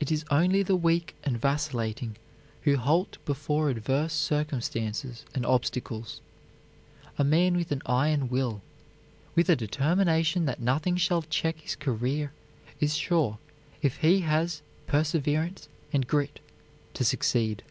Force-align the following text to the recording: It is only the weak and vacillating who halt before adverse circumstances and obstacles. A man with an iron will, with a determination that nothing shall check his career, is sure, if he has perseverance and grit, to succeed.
It 0.00 0.10
is 0.10 0.24
only 0.28 0.64
the 0.64 0.74
weak 0.74 1.14
and 1.22 1.40
vacillating 1.40 2.16
who 2.62 2.76
halt 2.76 3.18
before 3.24 3.70
adverse 3.70 4.12
circumstances 4.12 5.24
and 5.36 5.46
obstacles. 5.46 6.20
A 7.16 7.22
man 7.22 7.56
with 7.56 7.70
an 7.70 7.80
iron 7.86 8.28
will, 8.28 8.60
with 9.36 9.48
a 9.48 9.54
determination 9.54 10.46
that 10.46 10.60
nothing 10.60 10.96
shall 10.96 11.22
check 11.22 11.60
his 11.60 11.76
career, 11.76 12.32
is 12.80 12.96
sure, 12.96 13.38
if 13.82 13.98
he 13.98 14.22
has 14.22 14.62
perseverance 14.88 15.68
and 15.92 16.08
grit, 16.08 16.40
to 16.94 17.04
succeed. 17.04 17.62